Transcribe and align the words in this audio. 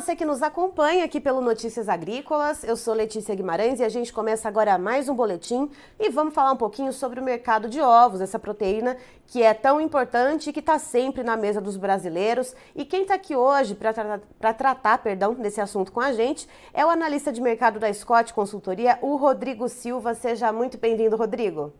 você 0.00 0.16
que 0.16 0.24
nos 0.24 0.42
acompanha 0.42 1.04
aqui 1.04 1.20
pelo 1.20 1.42
Notícias 1.42 1.86
Agrícolas. 1.86 2.64
Eu 2.64 2.74
sou 2.74 2.94
Letícia 2.94 3.34
Guimarães 3.34 3.80
e 3.80 3.84
a 3.84 3.88
gente 3.90 4.10
começa 4.14 4.48
agora 4.48 4.78
mais 4.78 5.10
um 5.10 5.14
boletim 5.14 5.68
e 5.98 6.08
vamos 6.08 6.32
falar 6.32 6.52
um 6.52 6.56
pouquinho 6.56 6.90
sobre 6.90 7.20
o 7.20 7.22
mercado 7.22 7.68
de 7.68 7.80
ovos, 7.82 8.22
essa 8.22 8.38
proteína 8.38 8.96
que 9.26 9.42
é 9.42 9.52
tão 9.52 9.78
importante 9.78 10.48
e 10.48 10.52
que 10.54 10.60
está 10.60 10.78
sempre 10.78 11.22
na 11.22 11.36
mesa 11.36 11.60
dos 11.60 11.76
brasileiros. 11.76 12.54
E 12.74 12.86
quem 12.86 13.02
está 13.02 13.12
aqui 13.12 13.36
hoje 13.36 13.74
para 13.74 13.92
tra 13.92 14.54
tratar 14.54 14.98
perdão, 14.98 15.34
desse 15.34 15.60
assunto 15.60 15.92
com 15.92 16.00
a 16.00 16.14
gente 16.14 16.48
é 16.72 16.84
o 16.84 16.88
analista 16.88 17.30
de 17.30 17.42
mercado 17.42 17.78
da 17.78 17.92
Scott 17.92 18.32
Consultoria, 18.32 18.98
o 19.02 19.16
Rodrigo 19.16 19.68
Silva. 19.68 20.14
Seja 20.14 20.50
muito 20.50 20.78
bem-vindo, 20.78 21.14
Rodrigo. 21.14 21.74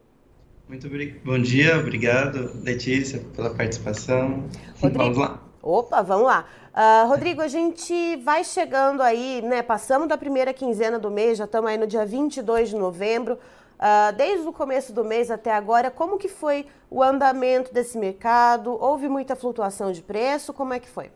Muito 0.68 0.90
bom 1.24 1.38
dia, 1.38 1.78
obrigado, 1.78 2.52
Letícia, 2.62 3.20
pela 3.34 3.48
participação. 3.48 4.44
Rodrigo, 4.78 4.98
vamos 4.98 5.16
lá. 5.16 5.49
Opa, 5.62 6.02
vamos 6.02 6.26
lá. 6.26 6.46
Uh, 6.70 7.08
Rodrigo, 7.08 7.42
a 7.42 7.48
gente 7.48 8.16
vai 8.16 8.42
chegando 8.42 9.02
aí, 9.02 9.42
né? 9.42 9.62
Passamos 9.62 10.08
da 10.08 10.16
primeira 10.16 10.54
quinzena 10.54 10.98
do 10.98 11.10
mês, 11.10 11.36
já 11.36 11.44
estamos 11.44 11.70
aí 11.70 11.76
no 11.76 11.86
dia 11.86 12.06
22 12.06 12.70
de 12.70 12.76
novembro. 12.76 13.34
Uh, 13.34 14.14
desde 14.16 14.46
o 14.48 14.52
começo 14.52 14.92
do 14.92 15.04
mês 15.04 15.30
até 15.30 15.52
agora, 15.52 15.90
como 15.90 16.16
que 16.16 16.28
foi 16.28 16.66
o 16.88 17.02
andamento 17.02 17.74
desse 17.74 17.98
mercado? 17.98 18.72
Houve 18.82 19.08
muita 19.08 19.36
flutuação 19.36 19.92
de 19.92 20.02
preço? 20.02 20.54
Como 20.54 20.72
é 20.72 20.80
que 20.80 20.88
foi? 20.88 21.10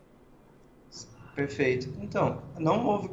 Perfeito. 1.34 1.89
Então, 2.01 2.42
não 2.59 2.87
houve, 2.87 3.11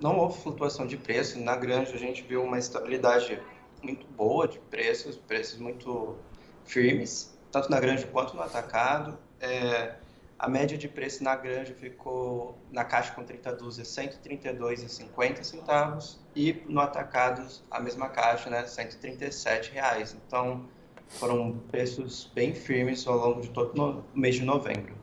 não 0.00 0.18
houve 0.18 0.40
flutuação 0.40 0.86
de 0.86 0.96
preço. 0.96 1.40
Na 1.40 1.56
granja 1.56 1.94
a 1.94 1.98
gente 1.98 2.22
viu 2.22 2.42
uma 2.42 2.58
estabilidade 2.58 3.40
muito 3.82 4.06
boa 4.06 4.46
de 4.46 4.58
preços, 4.58 5.16
preços 5.16 5.58
muito 5.58 6.16
firmes, 6.64 7.36
tanto 7.50 7.68
na 7.68 7.80
granja 7.80 8.06
quanto 8.06 8.36
no 8.36 8.42
atacado. 8.42 9.18
É, 9.40 9.96
a 10.42 10.48
média 10.48 10.76
de 10.76 10.88
preço 10.88 11.22
na 11.22 11.36
granja 11.36 11.72
ficou 11.72 12.58
na 12.72 12.84
caixa 12.84 13.12
com 13.12 13.22
30 13.22 13.52
dúzias 13.52 13.96
R$ 13.96 14.08
132,50 14.08 15.44
centavos 15.44 16.18
e 16.34 16.64
no 16.66 16.80
atacado 16.80 17.46
a 17.70 17.78
mesma 17.78 18.08
caixa, 18.08 18.50
né, 18.50 18.66
137 18.66 19.70
reais. 19.70 20.16
Então 20.26 20.64
foram 21.06 21.52
preços 21.70 22.28
bem 22.34 22.52
firmes 22.52 23.06
ao 23.06 23.16
longo 23.16 23.40
de 23.40 23.50
todo 23.50 24.04
o 24.12 24.18
mês 24.18 24.34
de 24.34 24.42
novembro. 24.42 24.96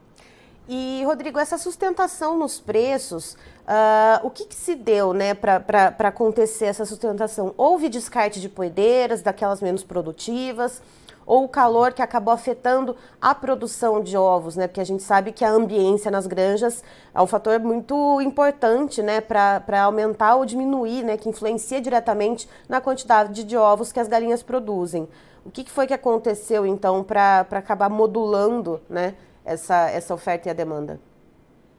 E, 0.68 1.04
Rodrigo, 1.06 1.40
essa 1.40 1.58
sustentação 1.58 2.38
nos 2.38 2.60
preços, 2.60 3.36
uh, 3.64 4.28
o 4.28 4.30
que, 4.30 4.44
que, 4.44 4.56
se 4.56 4.76
deu 4.76 5.14
né, 5.14 5.34
para 5.34 5.96
acontecer 6.00 6.66
essa 6.66 6.86
sustentação? 6.86 7.54
Houve 7.56 7.88
descarte 7.88 8.42
de 8.42 8.50
poedeiras, 8.50 9.22
daquelas 9.22 9.62
menos 9.62 9.86
produtivas? 9.86 10.82
Ou 11.30 11.44
o 11.44 11.48
calor 11.48 11.94
que 11.94 12.02
acabou 12.02 12.34
afetando 12.34 12.98
a 13.22 13.36
produção 13.36 14.02
de 14.02 14.18
ovos, 14.18 14.56
né? 14.56 14.68
Porque 14.68 14.82
a 14.82 14.84
gente 14.84 15.04
sabe 15.04 15.32
que 15.32 15.46
a 15.46 15.52
ambiência 15.52 16.10
nas 16.10 16.26
granjas 16.26 16.84
é 17.14 17.22
um 17.22 17.28
fator 17.28 17.60
muito 17.60 18.20
importante, 18.20 19.04
né, 19.04 19.22
para 19.22 19.84
aumentar 19.84 20.38
ou 20.38 20.44
diminuir, 20.44 21.04
né, 21.04 21.18
que 21.18 21.30
influencia 21.30 21.80
diretamente 21.80 22.50
na 22.68 22.82
quantidade 22.82 23.44
de 23.44 23.56
ovos 23.56 23.92
que 23.92 24.00
as 24.00 24.08
galinhas 24.08 24.42
produzem. 24.42 25.08
O 25.46 25.52
que, 25.52 25.64
que 25.64 25.70
foi 25.70 25.86
que 25.86 25.94
aconteceu, 25.94 26.66
então, 26.66 27.04
para 27.04 27.42
acabar 27.52 27.92
modulando, 27.92 28.82
né, 28.90 29.14
essa, 29.46 29.88
essa 29.92 30.16
oferta 30.16 30.48
e 30.48 30.52
a 30.52 30.54
demanda? 30.56 31.00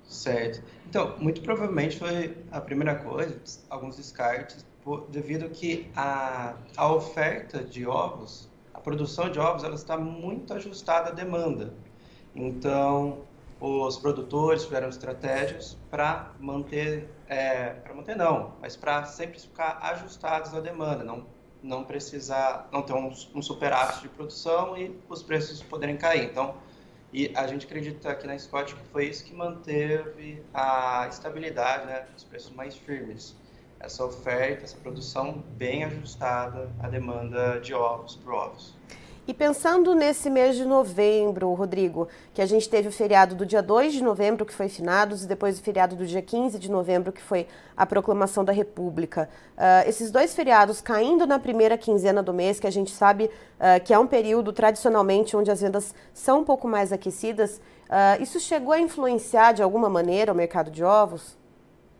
Certo. 0.04 0.62
Então, 0.88 1.16
muito 1.18 1.40
provavelmente 1.40 1.98
foi 1.98 2.36
a 2.52 2.60
primeira 2.60 2.94
coisa, 2.94 3.36
alguns 3.68 3.96
descartes, 3.96 4.64
devido 5.08 5.48
que 5.50 5.90
a, 5.96 6.54
a 6.76 6.92
oferta 6.92 7.64
de 7.64 7.84
ovos 7.84 8.49
a 8.72 8.80
produção 8.80 9.30
de 9.30 9.38
ovos 9.38 9.64
ela 9.64 9.74
está 9.74 9.96
muito 9.96 10.54
ajustada 10.54 11.10
à 11.10 11.12
demanda. 11.12 11.74
Então, 12.34 13.24
os 13.60 13.98
produtores 13.98 14.64
tiveram 14.64 14.88
estratégias 14.88 15.76
para 15.90 16.32
manter, 16.38 17.08
é, 17.28 17.70
para 17.70 17.94
manter 17.94 18.16
não, 18.16 18.54
mas 18.60 18.76
para 18.76 19.04
sempre 19.04 19.38
ficar 19.38 19.78
ajustados 19.82 20.54
à 20.54 20.60
demanda, 20.60 21.04
não, 21.04 21.26
não 21.62 21.84
precisar, 21.84 22.68
não 22.72 22.82
ter 22.82 22.94
um, 22.94 23.12
um 23.34 23.42
superávit 23.42 24.00
de 24.00 24.08
produção 24.08 24.76
e 24.76 24.98
os 25.08 25.22
preços 25.22 25.62
poderem 25.62 25.96
cair. 25.96 26.30
Então, 26.30 26.54
e 27.12 27.32
a 27.36 27.46
gente 27.46 27.66
acredita 27.66 28.10
aqui 28.10 28.26
na 28.26 28.38
Scott 28.38 28.74
que 28.74 28.82
foi 28.88 29.06
isso 29.06 29.24
que 29.24 29.34
manteve 29.34 30.42
a 30.54 31.06
estabilidade, 31.08 31.86
né, 31.86 32.06
os 32.16 32.24
preços 32.24 32.52
mais 32.52 32.76
firmes 32.76 33.36
essa 33.80 34.04
oferta, 34.04 34.64
essa 34.64 34.76
produção 34.76 35.42
bem 35.56 35.84
ajustada 35.84 36.70
à 36.78 36.88
demanda 36.88 37.58
de 37.60 37.74
ovos 37.74 38.14
por 38.16 38.34
ovos. 38.34 38.78
E 39.30 39.34
pensando 39.34 39.94
nesse 39.94 40.28
mês 40.28 40.56
de 40.56 40.64
novembro, 40.64 41.52
Rodrigo, 41.54 42.08
que 42.34 42.42
a 42.42 42.46
gente 42.46 42.68
teve 42.68 42.88
o 42.88 42.92
feriado 42.92 43.34
do 43.34 43.46
dia 43.46 43.62
2 43.62 43.92
de 43.92 44.02
novembro, 44.02 44.44
que 44.44 44.52
foi 44.52 44.68
finados, 44.68 45.22
e 45.22 45.28
depois 45.28 45.58
o 45.58 45.62
feriado 45.62 45.94
do 45.94 46.04
dia 46.04 46.20
15 46.20 46.58
de 46.58 46.68
novembro, 46.68 47.12
que 47.12 47.22
foi 47.22 47.46
a 47.76 47.86
proclamação 47.86 48.44
da 48.44 48.52
República. 48.52 49.28
Uh, 49.56 49.88
esses 49.88 50.10
dois 50.10 50.34
feriados 50.34 50.80
caindo 50.80 51.26
na 51.28 51.38
primeira 51.38 51.78
quinzena 51.78 52.24
do 52.24 52.34
mês, 52.34 52.58
que 52.58 52.66
a 52.66 52.72
gente 52.72 52.90
sabe 52.90 53.26
uh, 53.26 53.80
que 53.84 53.94
é 53.94 53.98
um 53.98 54.06
período 54.06 54.52
tradicionalmente 54.52 55.36
onde 55.36 55.50
as 55.50 55.60
vendas 55.60 55.94
são 56.12 56.40
um 56.40 56.44
pouco 56.44 56.66
mais 56.66 56.92
aquecidas, 56.92 57.60
uh, 57.88 58.20
isso 58.20 58.40
chegou 58.40 58.72
a 58.72 58.80
influenciar 58.80 59.52
de 59.52 59.62
alguma 59.62 59.88
maneira 59.88 60.32
o 60.32 60.34
mercado 60.34 60.72
de 60.72 60.82
ovos? 60.82 61.38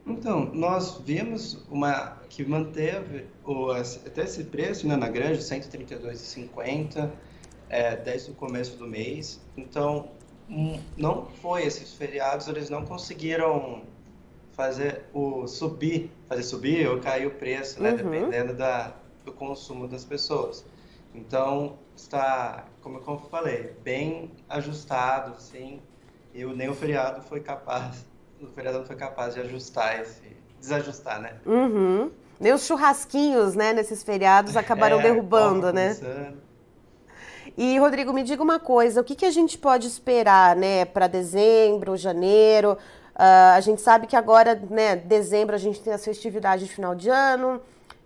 Então, 0.07 0.51
nós 0.55 1.01
vimos 1.05 1.65
uma 1.71 2.19
que 2.29 2.45
manteve 2.45 3.27
o, 3.45 3.71
até 3.71 4.25
esse 4.25 4.45
preço 4.45 4.87
né, 4.87 4.97
na 4.97 5.09
granja, 5.09 5.41
R$ 5.55 5.61
132,50, 5.61 7.11
é, 7.69 7.97
desde 7.97 8.31
o 8.31 8.35
começo 8.35 8.77
do 8.77 8.87
mês. 8.87 9.41
Então, 9.57 10.11
um, 10.49 10.81
não 10.97 11.27
foi 11.27 11.65
esses 11.65 11.95
feriados, 11.95 12.49
eles 12.49 12.71
não 12.71 12.85
conseguiram 12.85 13.83
fazer 14.53 15.05
o 15.13 15.47
subir, 15.47 16.11
fazer 16.29 16.43
subir 16.43 16.89
ou 16.89 17.01
cair 17.01 17.27
o 17.27 17.31
preço, 17.31 17.83
né, 17.83 17.91
uhum. 17.91 17.97
dependendo 17.97 18.55
da, 18.55 18.95
do 19.25 19.33
consumo 19.33 19.87
das 19.87 20.05
pessoas. 20.05 20.65
Então, 21.15 21.79
está, 21.97 22.67
como 22.81 22.99
eu 22.99 23.19
falei, 23.31 23.75
bem 23.83 24.31
ajustado, 24.49 25.41
sim, 25.41 25.81
e 26.33 26.45
nem 26.45 26.69
o 26.69 26.75
feriado 26.75 27.23
foi 27.23 27.41
capaz 27.41 28.05
o 28.43 28.47
vereador 28.49 28.85
foi 28.85 28.97
capaz 28.97 29.35
de 29.35 29.41
ajustar 29.41 30.01
esse. 30.01 30.23
desajustar, 30.59 31.21
né? 31.21 31.35
Uhum. 31.45 32.11
Nem 32.39 32.53
os 32.53 32.65
churrasquinhos, 32.65 33.55
né, 33.55 33.73
nesses 33.73 34.03
feriados 34.03 34.57
acabaram 34.57 34.99
é, 35.01 35.03
derrubando, 35.03 35.73
né? 35.73 35.95
E, 37.57 37.79
Rodrigo, 37.79 38.13
me 38.13 38.23
diga 38.23 38.43
uma 38.43 38.59
coisa: 38.59 39.01
o 39.01 39.05
que, 39.05 39.15
que 39.15 39.27
a 39.27 39.31
gente 39.31 39.59
pode 39.59 39.87
esperar, 39.87 40.57
né, 40.57 40.85
para 40.85 41.07
dezembro, 41.07 41.97
janeiro? 41.97 42.79
Uh, 43.15 43.53
a 43.55 43.61
gente 43.61 43.83
sabe 43.83 44.07
que 44.07 44.17
agora, 44.17 44.55
né, 44.71 44.97
dezembro, 44.97 45.55
a 45.55 45.59
gente 45.59 45.81
tem 45.81 45.93
as 45.93 46.03
festividades 46.03 46.67
de 46.67 46.73
final 46.73 46.95
de 46.95 47.11
ano. 47.11 47.61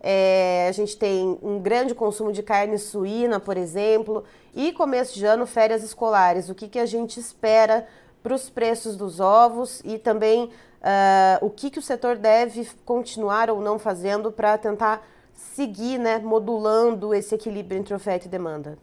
É, 0.06 0.66
a 0.68 0.72
gente 0.72 0.98
tem 0.98 1.38
um 1.40 1.58
grande 1.58 1.94
consumo 1.94 2.30
de 2.30 2.42
carne 2.42 2.76
suína, 2.78 3.40
por 3.40 3.56
exemplo, 3.56 4.22
e 4.54 4.70
começo 4.72 5.14
de 5.14 5.24
ano, 5.24 5.46
férias 5.46 5.82
escolares. 5.82 6.50
O 6.50 6.54
que, 6.54 6.68
que 6.68 6.78
a 6.78 6.84
gente 6.84 7.18
espera 7.18 7.86
para 8.24 8.34
os 8.34 8.48
preços 8.48 8.96
dos 8.96 9.20
ovos 9.20 9.82
e 9.84 9.98
também 9.98 10.44
uh, 10.44 11.44
o 11.44 11.50
que, 11.50 11.68
que 11.68 11.78
o 11.78 11.82
setor 11.82 12.16
deve 12.16 12.66
continuar 12.82 13.50
ou 13.50 13.60
não 13.60 13.78
fazendo 13.78 14.32
para 14.32 14.56
tentar 14.56 15.06
seguir, 15.34 15.98
né, 15.98 16.18
modulando 16.18 17.14
esse 17.14 17.34
equilíbrio 17.34 17.78
entre 17.78 17.92
oferta 17.92 18.26
e 18.26 18.30
demanda. 18.30 18.78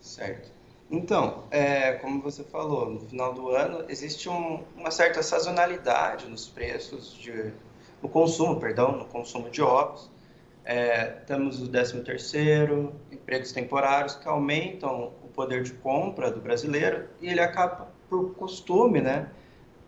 Certo. 0.00 0.52
Então, 0.88 1.42
é, 1.50 1.94
como 1.94 2.22
você 2.22 2.44
falou, 2.44 2.88
no 2.88 3.00
final 3.00 3.34
do 3.34 3.50
ano 3.50 3.84
existe 3.88 4.28
um, 4.28 4.62
uma 4.76 4.92
certa 4.92 5.24
sazonalidade 5.24 6.28
nos 6.28 6.46
preços 6.46 7.12
de, 7.14 7.52
no 8.00 8.08
consumo, 8.08 8.60
perdão, 8.60 8.92
no 8.92 9.06
consumo 9.06 9.50
de 9.50 9.60
ovos. 9.60 10.08
É, 10.64 11.04
temos 11.26 11.60
o 11.60 11.68
13 11.68 12.00
terceiro, 12.04 12.92
empregos 13.10 13.50
temporários 13.50 14.14
que 14.14 14.28
aumentam 14.28 15.12
o 15.24 15.28
poder 15.28 15.64
de 15.64 15.72
compra 15.72 16.30
do 16.30 16.40
brasileiro 16.40 17.08
e 17.20 17.28
ele 17.28 17.40
acaba 17.40 17.97
por 18.08 18.34
costume, 18.34 19.00
né? 19.00 19.30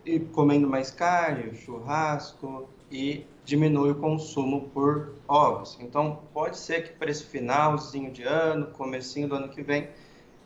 E 0.05 0.19
comendo 0.19 0.67
mais 0.67 0.91
carne, 0.91 1.55
churrasco 1.55 2.67
e 2.91 3.25
diminui 3.45 3.91
o 3.91 3.95
consumo 3.95 4.69
por 4.73 5.13
ovos. 5.27 5.77
Então, 5.81 6.19
pode 6.33 6.57
ser 6.57 6.83
que 6.83 6.93
para 6.93 7.09
esse 7.09 7.23
finalzinho 7.23 8.11
de 8.11 8.23
ano, 8.23 8.67
comecinho 8.67 9.27
do 9.27 9.35
ano 9.35 9.49
que 9.49 9.61
vem, 9.61 9.89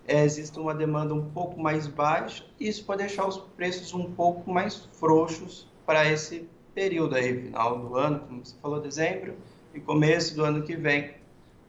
é, 0.07 0.24
exista 0.24 0.60
uma 0.60 0.74
demanda 0.74 1.13
um 1.13 1.30
pouco 1.31 1.60
mais 1.60 1.88
baixa 1.88 2.45
e 2.60 2.68
isso 2.68 2.86
pode 2.86 3.00
deixar 3.00 3.27
os 3.27 3.38
preços 3.38 3.94
um 3.94 4.12
pouco 4.12 4.51
mais 4.51 4.88
frouxos 4.94 5.68
para 5.86 6.10
esse 6.10 6.48
período 6.74 7.16
aí, 7.16 7.44
final 7.44 7.80
do 7.80 7.95
ano, 7.95 8.19
como 8.19 8.45
você 8.45 8.56
falou, 8.62 8.80
dezembro, 8.80 9.36
e 9.74 9.80
começo 9.80 10.36
do 10.36 10.44
ano 10.44 10.62
que 10.63 10.75
vem, 10.75 11.13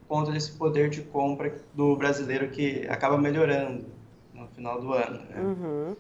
por 0.07 0.17
conta 0.17 0.33
desse 0.33 0.53
poder 0.53 0.91
de 0.91 1.03
compra 1.03 1.57
do 1.75 1.97
brasileiro 1.97 2.51
que 2.51 2.87
acaba 2.89 3.17
melhorando 3.17 3.87
final 4.57 4.81
do 4.81 4.93
ano. 4.93 5.21
Né? 5.31 5.41
Uhum. 5.41 5.97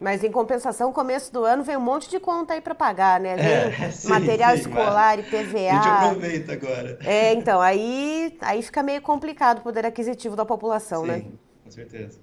Mas 0.00 0.24
em 0.24 0.30
compensação, 0.30 0.90
começo 0.94 1.30
do 1.30 1.44
ano 1.44 1.62
vem 1.62 1.76
um 1.76 1.80
monte 1.80 2.08
de 2.08 2.18
conta 2.18 2.54
aí 2.54 2.60
para 2.62 2.74
pagar, 2.74 3.20
né? 3.20 3.36
Vem 3.36 3.86
é, 3.86 3.90
sim, 3.92 4.08
material 4.08 4.52
sim, 4.52 4.60
escolar 4.60 5.18
e 5.18 5.22
PVA. 5.24 5.34
A 5.34 5.74
gente 5.74 5.88
aproveita 5.88 6.52
agora. 6.54 6.98
É, 7.04 7.34
então, 7.34 7.60
aí, 7.60 8.34
aí 8.40 8.62
fica 8.62 8.82
meio 8.82 9.02
complicado 9.02 9.58
o 9.58 9.60
poder 9.60 9.84
aquisitivo 9.84 10.34
da 10.34 10.46
população, 10.46 11.02
sim, 11.02 11.08
né? 11.08 11.24
com 11.62 11.70
certeza. 11.70 12.18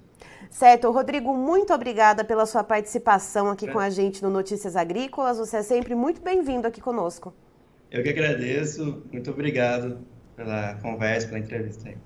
Certo, 0.49 0.89
Rodrigo, 0.89 1.35
muito 1.35 1.71
obrigada 1.71 2.23
pela 2.23 2.47
sua 2.47 2.63
participação 2.63 3.51
aqui 3.51 3.69
é. 3.69 3.71
com 3.71 3.77
a 3.77 3.91
gente 3.91 4.23
no 4.23 4.29
Notícias 4.29 4.75
Agrícolas. 4.75 5.37
Você 5.37 5.57
é 5.57 5.61
sempre 5.61 5.93
muito 5.93 6.19
bem-vindo 6.21 6.65
aqui 6.67 6.81
conosco. 6.81 7.31
Eu 7.91 8.01
que 8.01 8.09
agradeço, 8.09 9.03
muito 9.11 9.29
obrigado 9.29 9.99
pela 10.35 10.75
conversa, 10.81 11.27
pela 11.27 11.39
entrevista 11.39 11.89
aí. 11.89 11.97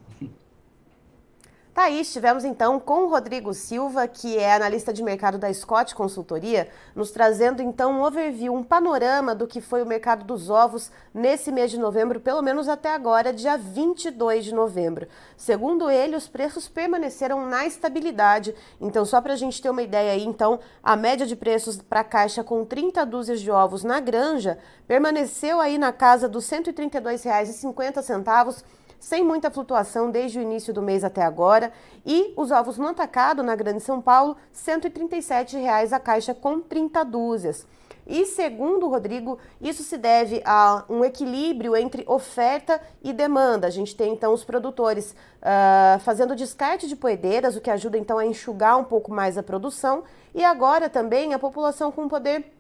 Tá 1.81 1.86
aí, 1.86 2.01
estivemos 2.01 2.45
então 2.45 2.80
com 2.80 3.06
o 3.06 3.10
Rodrigo 3.10 3.56
Silva, 3.56 4.07
que 4.07 4.38
é 4.38 4.54
analista 4.54 4.94
de 4.94 5.01
mercado 5.01 5.39
da 5.39 5.51
Scott 5.51 5.95
Consultoria, 5.95 6.69
nos 6.95 7.10
trazendo 7.10 7.60
então 7.60 7.94
um 7.94 8.04
overview, 8.04 8.54
um 8.54 8.62
panorama 8.62 9.33
do 9.33 9.48
que 9.48 9.60
foi 9.60 9.81
o 9.81 9.86
mercado 9.88 10.24
dos 10.24 10.51
ovos 10.51 10.92
nesse 11.12 11.51
mês 11.51 11.72
de 11.72 11.80
novembro, 11.80 12.19
pelo 12.19 12.44
menos 12.44 12.69
até 12.69 12.94
agora, 12.94 13.33
dia 13.33 13.57
22 13.57 14.45
de 14.45 14.54
novembro. 14.54 15.07
Segundo 15.36 15.89
ele, 15.89 16.16
os 16.16 16.28
preços 16.28 16.68
permaneceram 16.68 17.48
na 17.48 17.66
estabilidade. 17.66 18.54
Então, 18.80 19.04
só 19.04 19.19
para 19.19 19.33
a 19.33 19.36
gente 19.36 19.60
ter 19.60 19.72
uma 19.72 19.81
ideia 19.81 20.12
aí, 20.12 20.24
então, 20.24 20.60
a 20.83 20.95
média 20.95 21.25
de 21.25 21.36
preços 21.36 21.81
para 21.81 22.04
caixa 22.04 22.44
com 22.44 22.63
30 22.63 23.04
dúzias 23.07 23.42
de 23.42 23.50
ovos 23.50 23.83
na 23.83 24.00
granja 24.00 24.60
permaneceu 24.88 25.60
aí 25.60 25.80
na 25.80 25.92
casa 25.92 26.30
dos 26.30 26.48
R$ 26.48 26.60
132,50 26.60 28.63
sem 29.01 29.25
muita 29.25 29.50
flutuação 29.50 30.12
desde 30.12 30.39
o 30.39 30.42
início 30.42 30.71
do 30.71 30.81
mês 30.81 31.03
até 31.03 31.24
agora. 31.24 31.74
E 32.06 32.33
os 32.38 32.51
ovos 32.51 32.77
no 32.77 32.88
atacado 32.88 33.42
na 33.42 33.56
Grande 33.56 33.81
São 33.81 34.00
Paulo, 34.00 34.38
R$ 34.53 34.80
137,00 34.80 35.92
a 35.92 36.00
caixa 36.00 36.33
com 36.33 36.62
30 36.62 37.03
dúzias. 37.03 37.68
E 38.06 38.25
segundo 38.25 38.86
o 38.86 38.89
Rodrigo, 38.89 39.39
isso 39.59 39.83
se 39.83 39.98
deve 39.98 40.42
a 40.45 40.83
um 40.88 41.03
equilíbrio 41.03 41.75
entre 41.75 42.03
oferta 42.07 42.81
e 43.01 43.12
demanda. 43.12 43.68
A 43.68 43.69
gente 43.71 43.95
tem 43.95 44.13
então 44.13 44.33
os 44.33 44.44
produtores 44.44 45.15
uh, 45.42 46.00
fazendo 46.01 46.36
descarte 46.36 46.88
de 46.88 46.95
poedeiras, 46.95 47.56
o 47.56 47.62
que 47.62 47.69
ajuda 47.69 47.97
então 47.97 48.18
a 48.18 48.25
enxugar 48.25 48.77
um 48.77 48.83
pouco 48.83 49.12
mais 49.12 49.38
a 49.38 49.44
produção, 49.44 50.04
e 50.33 50.44
agora 50.44 50.89
também 50.89 51.33
a 51.33 51.39
população 51.39 51.92
com 51.92 52.07
poder 52.07 52.51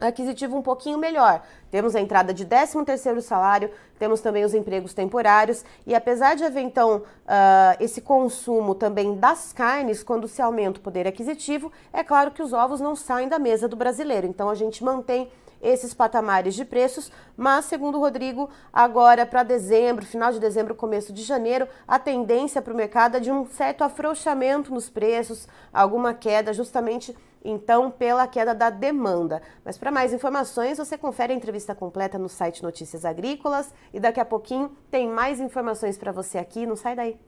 aquisitivo 0.00 0.56
um 0.56 0.62
pouquinho 0.62 0.98
melhor. 0.98 1.42
Temos 1.70 1.94
a 1.94 2.00
entrada 2.00 2.32
de 2.32 2.46
13º 2.46 3.20
salário, 3.20 3.70
temos 3.98 4.20
também 4.20 4.44
os 4.44 4.54
empregos 4.54 4.94
temporários 4.94 5.64
e 5.86 5.94
apesar 5.94 6.34
de 6.34 6.44
haver 6.44 6.62
então 6.62 6.98
uh, 6.98 7.76
esse 7.80 8.00
consumo 8.00 8.74
também 8.74 9.14
das 9.16 9.52
carnes, 9.52 10.02
quando 10.02 10.28
se 10.28 10.40
aumenta 10.40 10.78
o 10.78 10.82
poder 10.82 11.06
aquisitivo, 11.06 11.70
é 11.92 12.02
claro 12.02 12.30
que 12.30 12.42
os 12.42 12.52
ovos 12.52 12.80
não 12.80 12.96
saem 12.96 13.28
da 13.28 13.38
mesa 13.38 13.68
do 13.68 13.76
brasileiro. 13.76 14.26
Então 14.26 14.48
a 14.48 14.54
gente 14.54 14.82
mantém 14.82 15.28
esses 15.62 15.94
patamares 15.94 16.54
de 16.54 16.64
preços, 16.64 17.10
mas 17.36 17.64
segundo 17.64 17.98
o 17.98 18.00
Rodrigo, 18.00 18.48
agora 18.72 19.26
para 19.26 19.42
dezembro, 19.42 20.04
final 20.04 20.32
de 20.32 20.40
dezembro, 20.40 20.74
começo 20.74 21.12
de 21.12 21.22
janeiro, 21.22 21.68
a 21.86 21.98
tendência 21.98 22.62
para 22.62 22.72
o 22.72 22.76
mercado 22.76 23.16
é 23.16 23.20
de 23.20 23.30
um 23.30 23.46
certo 23.46 23.82
afrouxamento 23.82 24.72
nos 24.72 24.88
preços, 24.88 25.48
alguma 25.72 26.14
queda 26.14 26.52
justamente 26.52 27.16
então 27.44 27.90
pela 27.90 28.26
queda 28.26 28.54
da 28.54 28.70
demanda. 28.70 29.40
Mas 29.64 29.78
para 29.78 29.90
mais 29.90 30.12
informações, 30.12 30.78
você 30.78 30.98
confere 30.98 31.32
a 31.32 31.36
entrevista 31.36 31.74
completa 31.74 32.18
no 32.18 32.28
site 32.28 32.62
Notícias 32.62 33.04
Agrícolas 33.04 33.72
e 33.92 34.00
daqui 34.00 34.20
a 34.20 34.24
pouquinho 34.24 34.76
tem 34.90 35.08
mais 35.08 35.40
informações 35.40 35.96
para 35.96 36.12
você 36.12 36.38
aqui, 36.38 36.66
não 36.66 36.76
sai 36.76 36.94
daí. 36.94 37.27